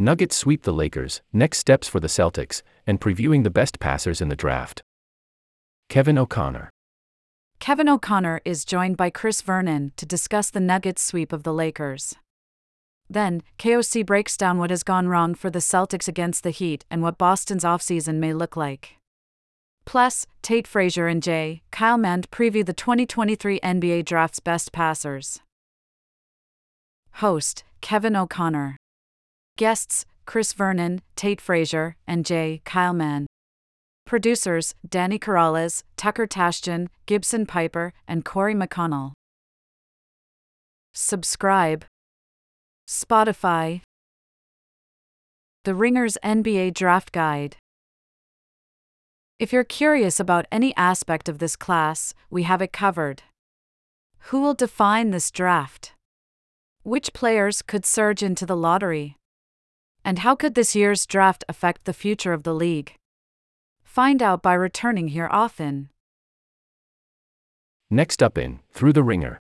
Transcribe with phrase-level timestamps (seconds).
[0.00, 4.30] Nuggets sweep the Lakers, next steps for the Celtics, and previewing the best passers in
[4.30, 4.82] the draft.
[5.90, 6.70] Kevin O'Connor.
[7.58, 12.14] Kevin O'Connor is joined by Chris Vernon to discuss the Nuggets sweep of the Lakers.
[13.10, 17.02] Then, KOC breaks down what has gone wrong for the Celtics against the Heat and
[17.02, 18.96] what Boston's offseason may look like.
[19.84, 21.60] Plus, Tate Frazier and J.
[21.72, 25.40] Kyle Mann preview the 2023 NBA Draft's best passers.
[27.16, 28.78] Host Kevin O'Connor.
[29.60, 32.62] Guests Chris Vernon, Tate Frazier, and J.
[32.64, 33.26] Kyle Mann.
[34.06, 39.12] Producers Danny Corrales, Tucker Tashjian, Gibson Piper, and Corey McConnell.
[40.94, 41.84] Subscribe.
[42.88, 43.82] Spotify.
[45.64, 47.58] The Ringers NBA Draft Guide.
[49.38, 53.24] If you're curious about any aspect of this class, we have it covered.
[54.30, 55.92] Who will define this draft?
[56.82, 59.18] Which players could surge into the lottery?
[60.04, 62.94] And how could this year's draft affect the future of the league?
[63.82, 65.90] Find out by returning here often.
[67.90, 69.38] Next up in Through the Ringer.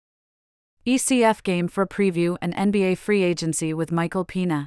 [0.87, 4.67] ECF game for preview and NBA free agency with Michael Pina.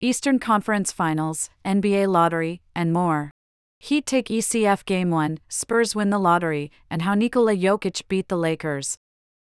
[0.00, 3.30] Eastern Conference Finals, NBA lottery, and more.
[3.78, 8.36] Heat take ECF Game 1, Spurs win the lottery, and how Nikola Jokic beat the
[8.36, 8.96] Lakers.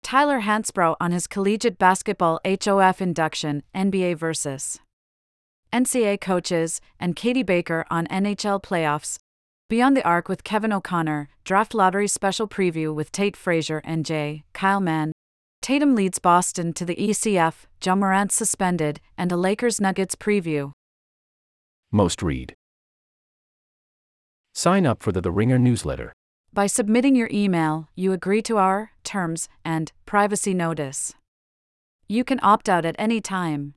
[0.02, 4.80] Tyler Hansbrough on his collegiate basketball HOF induction, NBA versus
[5.72, 9.18] NCAA coaches, and Katie Baker on NHL playoffs.
[9.68, 14.44] Beyond the Arc with Kevin O'Connor, Draft Lottery Special Preview with Tate Frazier and J.
[14.54, 15.12] Kyle Mann.
[15.60, 20.72] Tatum leads Boston to the ECF, Ja Morant suspended, and a Lakers Nuggets preview.
[21.90, 22.54] Most read.
[24.54, 26.12] Sign up for the The Ringer newsletter.
[26.52, 31.14] By submitting your email, you agree to our terms and privacy notice.
[32.08, 33.74] You can opt out at any time.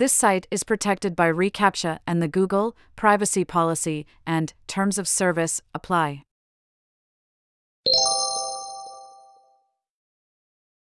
[0.00, 5.60] This site is protected by reCAPTCHA and the Google privacy policy and terms of service
[5.74, 6.22] apply.